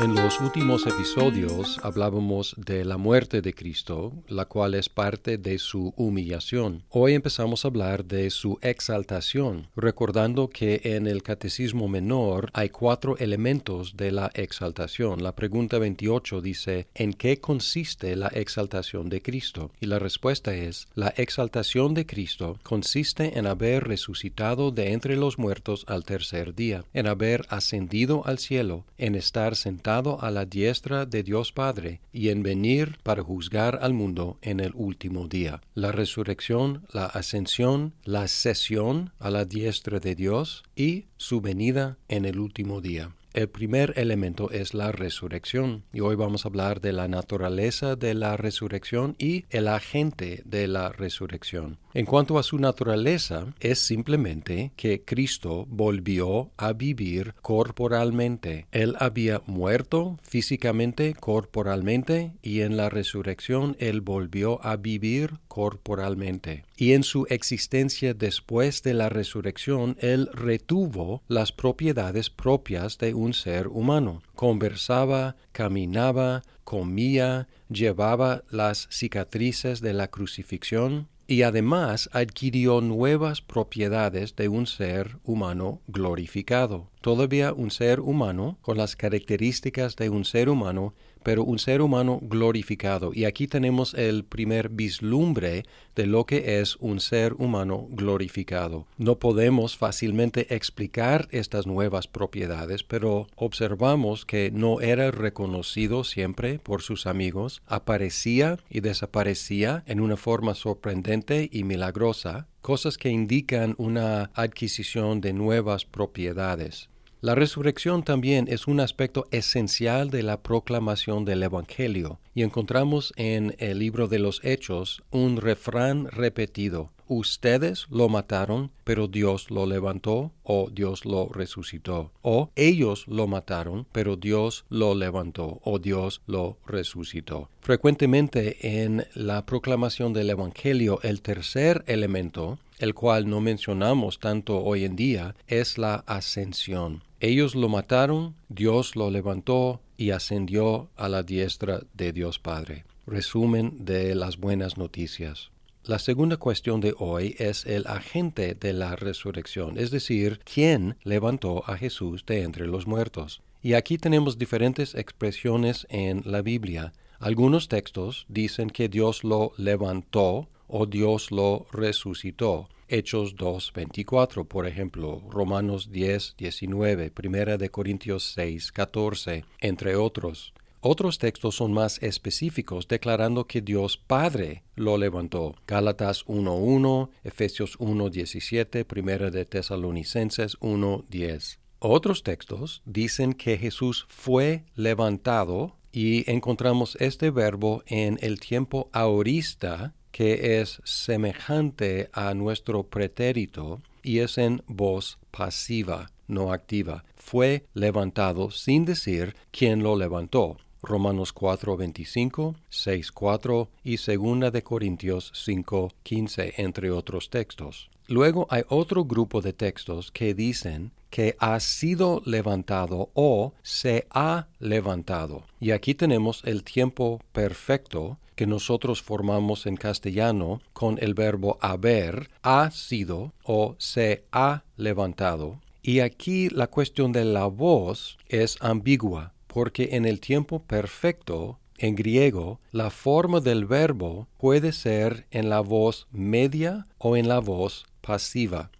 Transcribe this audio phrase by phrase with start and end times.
[0.00, 5.58] En los últimos episodios hablábamos de la muerte de Cristo, la cual es parte de
[5.58, 6.84] su humillación.
[6.88, 13.18] Hoy empezamos a hablar de su exaltación, recordando que en el Catecismo Menor hay cuatro
[13.18, 15.22] elementos de la exaltación.
[15.22, 19.70] La pregunta 28 dice, ¿en qué consiste la exaltación de Cristo?
[19.80, 25.38] Y la respuesta es, la exaltación de Cristo consiste en haber resucitado de entre los
[25.38, 31.04] muertos al tercer día, en haber ascendido al cielo, en estar sentado a la diestra
[31.04, 35.62] de Dios Padre y en venir para juzgar al mundo en el último día.
[35.74, 42.24] La resurrección, la ascensión, la sesión a la diestra de Dios y su venida en
[42.24, 43.10] el último día.
[43.32, 48.14] El primer elemento es la resurrección y hoy vamos a hablar de la naturaleza de
[48.14, 51.78] la resurrección y el agente de la resurrección.
[51.92, 58.66] En cuanto a su naturaleza, es simplemente que Cristo volvió a vivir corporalmente.
[58.70, 66.64] Él había muerto físicamente, corporalmente, y en la resurrección Él volvió a vivir corporalmente.
[66.76, 73.34] Y en su existencia después de la resurrección, Él retuvo las propiedades propias de un
[73.34, 74.22] ser humano.
[74.36, 84.48] Conversaba, caminaba, comía, llevaba las cicatrices de la crucifixión, y además adquirió nuevas propiedades de
[84.48, 86.90] un ser humano glorificado.
[87.02, 90.92] Todavía un ser humano con las características de un ser humano
[91.22, 93.12] pero un ser humano glorificado.
[93.14, 98.86] Y aquí tenemos el primer vislumbre de lo que es un ser humano glorificado.
[98.96, 106.82] No podemos fácilmente explicar estas nuevas propiedades, pero observamos que no era reconocido siempre por
[106.82, 114.30] sus amigos, aparecía y desaparecía en una forma sorprendente y milagrosa, cosas que indican una
[114.34, 116.90] adquisición de nuevas propiedades.
[117.22, 123.54] La resurrección también es un aspecto esencial de la proclamación del Evangelio y encontramos en
[123.58, 126.92] el libro de los Hechos un refrán repetido.
[127.08, 132.10] Ustedes lo mataron, pero Dios lo levantó o Dios lo resucitó.
[132.22, 137.50] O ellos lo mataron, pero Dios lo levantó o Dios lo resucitó.
[137.60, 144.86] Frecuentemente en la proclamación del Evangelio el tercer elemento, el cual no mencionamos tanto hoy
[144.86, 147.02] en día, es la ascensión.
[147.22, 152.84] Ellos lo mataron, Dios lo levantó y ascendió a la diestra de Dios Padre.
[153.06, 155.50] Resumen de las buenas noticias.
[155.84, 161.62] La segunda cuestión de hoy es el agente de la resurrección, es decir, quién levantó
[161.66, 163.42] a Jesús de entre los muertos.
[163.60, 166.94] Y aquí tenemos diferentes expresiones en la Biblia.
[167.18, 172.70] Algunos textos dicen que Dios lo levantó o Dios lo resucitó.
[172.90, 180.52] Hechos 2, 24, por ejemplo, Romanos 10, 19, Primera de Corintios 6, 14, entre otros.
[180.82, 185.54] Otros textos son más específicos, declarando que Dios Padre lo levantó.
[185.66, 191.58] Gálatas 1.1, Efesios 1.17, Primera de Tesalonicenses 1.10.
[191.80, 199.94] Otros textos dicen que Jesús fue levantado y encontramos este verbo en el tiempo aorista
[200.10, 207.04] que es semejante a nuestro pretérito y es en voz pasiva, no activa.
[207.16, 210.56] Fue levantado sin decir quién lo levantó.
[210.82, 217.90] Romanos 4:25, 6:4 y 2 de Corintios 5:15, entre otros textos.
[218.06, 224.48] Luego hay otro grupo de textos que dicen que ha sido levantado o se ha
[224.58, 225.44] levantado.
[225.60, 232.30] Y aquí tenemos el tiempo perfecto que nosotros formamos en castellano con el verbo haber,
[232.40, 235.60] ha sido o se ha levantado.
[235.82, 241.94] Y aquí la cuestión de la voz es ambigua, porque en el tiempo perfecto, en
[241.96, 247.84] griego, la forma del verbo puede ser en la voz media o en la voz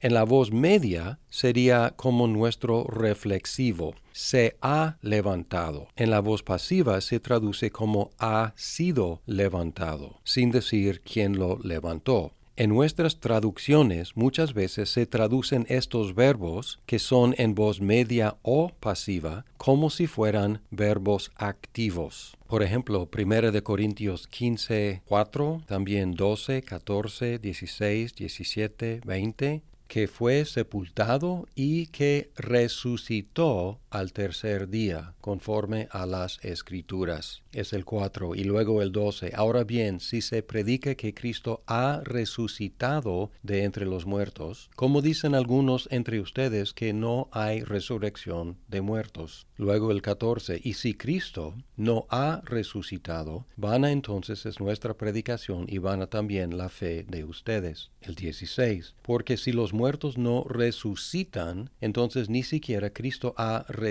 [0.00, 5.88] En la voz media sería como nuestro reflexivo, se ha levantado.
[5.96, 12.32] En la voz pasiva se traduce como ha sido levantado, sin decir quién lo levantó.
[12.56, 18.70] En nuestras traducciones muchas veces se traducen estos verbos, que son en voz media o
[18.78, 22.36] pasiva, como si fueran verbos activos.
[22.54, 30.44] Por ejemplo, 1 de Corintios 15, 4, también 12, 14, 16, 17, 20, que fue
[30.44, 37.42] sepultado y que resucitó al tercer día, conforme a las escrituras.
[37.52, 39.30] Es el 4 y luego el 12.
[39.34, 45.36] Ahora bien, si se predica que Cristo ha resucitado de entre los muertos, como dicen
[45.36, 49.46] algunos entre ustedes que no hay resurrección de muertos.
[49.56, 50.60] Luego el 14.
[50.62, 56.68] Y si Cristo no ha resucitado, vana entonces es nuestra predicación y vana también la
[56.68, 57.92] fe de ustedes.
[58.00, 58.96] El 16.
[59.02, 63.83] Porque si los muertos no resucitan, entonces ni siquiera Cristo ha resucitado.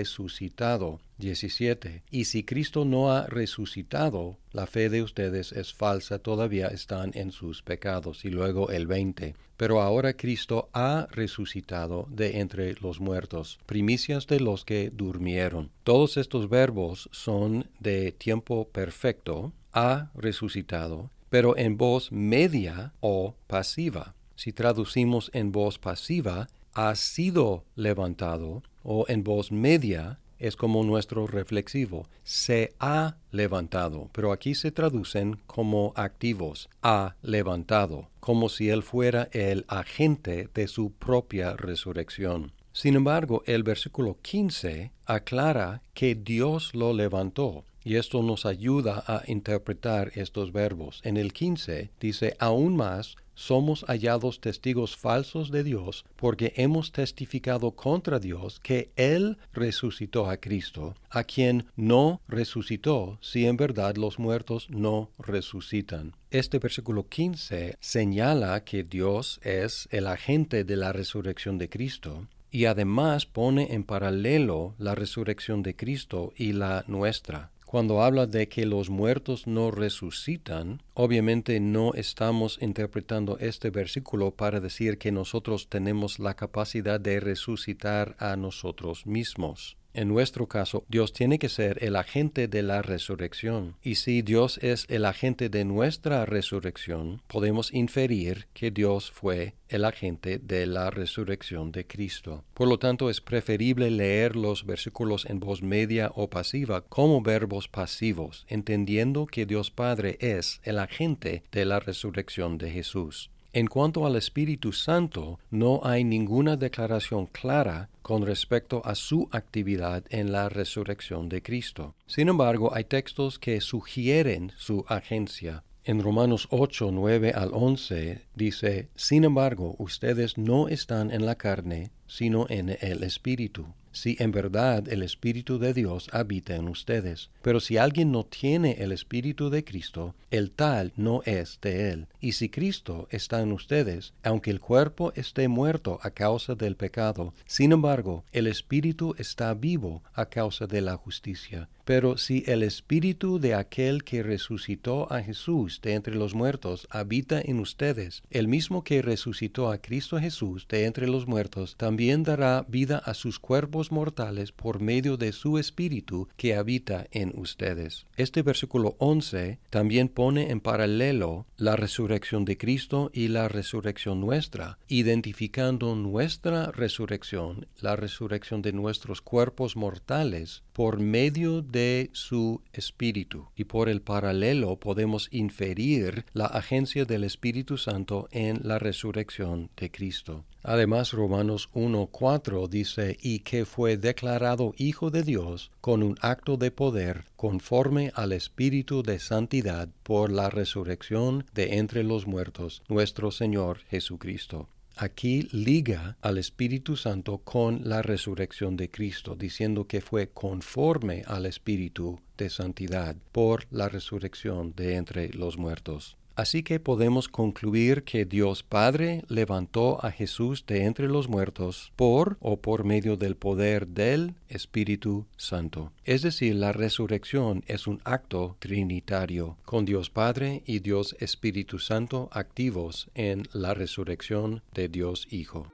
[1.18, 2.02] 17.
[2.10, 7.30] Y si Cristo no ha resucitado, la fe de ustedes es falsa, todavía están en
[7.30, 8.24] sus pecados.
[8.24, 9.34] Y luego el 20.
[9.56, 15.70] Pero ahora Cristo ha resucitado de entre los muertos, primicias de los que durmieron.
[15.84, 24.14] Todos estos verbos son de tiempo perfecto, ha resucitado, pero en voz media o pasiva.
[24.36, 31.26] Si traducimos en voz pasiva, ha sido levantado, o en voz media, es como nuestro
[31.26, 38.82] reflexivo, se ha levantado, pero aquí se traducen como activos, ha levantado, como si él
[38.82, 42.52] fuera el agente de su propia resurrección.
[42.72, 49.22] Sin embargo, el versículo 15 aclara que Dios lo levantó, y esto nos ayuda a
[49.26, 51.00] interpretar estos verbos.
[51.04, 57.72] En el 15 dice, aún más, somos hallados testigos falsos de Dios porque hemos testificado
[57.72, 64.18] contra Dios que Él resucitó a Cristo, a quien no resucitó si en verdad los
[64.18, 66.14] muertos no resucitan.
[66.30, 72.66] Este versículo 15 señala que Dios es el agente de la resurrección de Cristo y
[72.66, 77.50] además pone en paralelo la resurrección de Cristo y la nuestra.
[77.74, 84.60] Cuando habla de que los muertos no resucitan, obviamente no estamos interpretando este versículo para
[84.60, 89.76] decir que nosotros tenemos la capacidad de resucitar a nosotros mismos.
[89.94, 93.76] En nuestro caso, Dios tiene que ser el agente de la resurrección.
[93.80, 99.84] Y si Dios es el agente de nuestra resurrección, podemos inferir que Dios fue el
[99.84, 102.44] agente de la resurrección de Cristo.
[102.54, 107.68] Por lo tanto, es preferible leer los versículos en voz media o pasiva como verbos
[107.68, 113.30] pasivos, entendiendo que Dios Padre es el agente de la resurrección de Jesús.
[113.56, 120.02] En cuanto al Espíritu Santo, no hay ninguna declaración clara con respecto a su actividad
[120.10, 121.94] en la resurrección de Cristo.
[122.04, 125.62] Sin embargo, hay textos que sugieren su agencia.
[125.84, 131.92] En Romanos 8, 9 al 11 dice, Sin embargo, ustedes no están en la carne,
[132.08, 137.30] sino en el Espíritu si en verdad el Espíritu de Dios habita en ustedes.
[137.42, 142.08] Pero si alguien no tiene el Espíritu de Cristo, el tal no es de él.
[142.24, 147.34] Y si Cristo está en ustedes, aunque el cuerpo esté muerto a causa del pecado,
[147.44, 151.68] sin embargo, el Espíritu está vivo a causa de la justicia.
[151.84, 157.42] Pero si el Espíritu de aquel que resucitó a Jesús de entre los muertos habita
[157.42, 162.64] en ustedes, el mismo que resucitó a Cristo Jesús de entre los muertos, también dará
[162.68, 168.06] vida a sus cuerpos mortales por medio de su Espíritu que habita en ustedes.
[168.16, 171.76] Este versículo 11 también pone en paralelo la
[172.14, 179.74] resurrección de Cristo y la resurrección nuestra, identificando nuestra resurrección, la resurrección de nuestros cuerpos
[179.74, 183.48] mortales, por medio de su espíritu.
[183.56, 189.90] Y por el paralelo podemos inferir la agencia del Espíritu Santo en la resurrección de
[189.90, 190.44] Cristo.
[190.66, 196.70] Además, Romanos 1.4 dice, y que fue declarado Hijo de Dios con un acto de
[196.70, 203.80] poder conforme al Espíritu de santidad por la resurrección de entre los muertos, nuestro Señor
[203.90, 204.70] Jesucristo.
[204.96, 211.44] Aquí liga al Espíritu Santo con la resurrección de Cristo, diciendo que fue conforme al
[211.44, 216.16] Espíritu de santidad por la resurrección de entre los muertos.
[216.36, 222.36] Así que podemos concluir que Dios Padre levantó a Jesús de entre los muertos por
[222.40, 225.92] o por medio del poder del Espíritu Santo.
[226.04, 232.28] Es decir, la resurrección es un acto trinitario, con Dios Padre y Dios Espíritu Santo
[232.32, 235.73] activos en la resurrección de Dios Hijo.